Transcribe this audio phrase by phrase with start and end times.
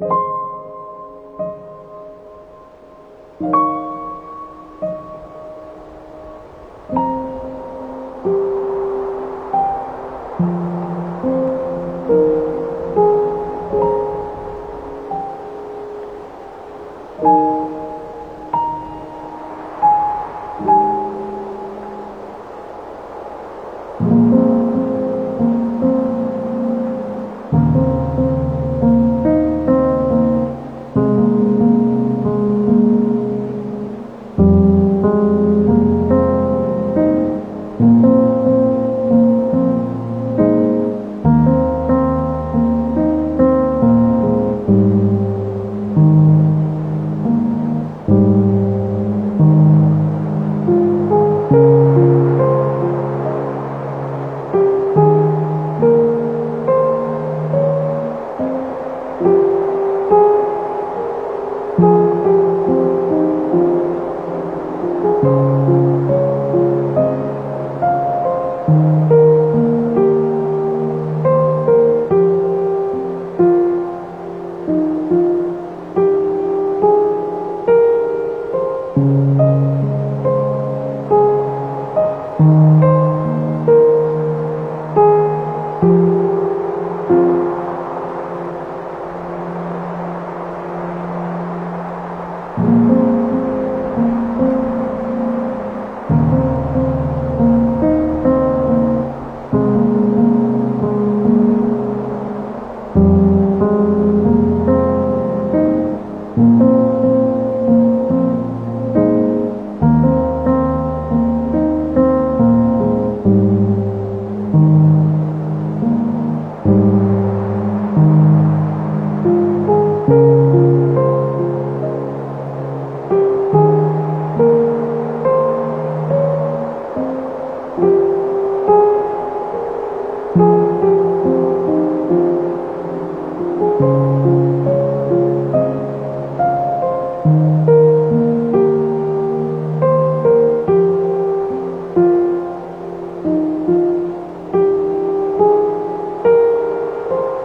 [0.00, 0.39] you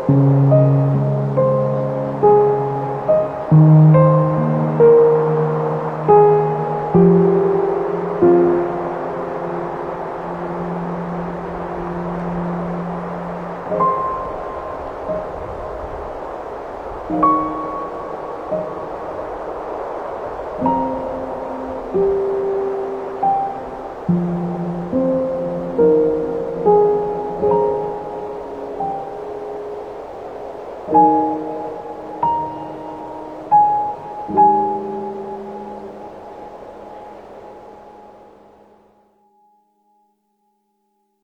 [0.08, 0.46] うん。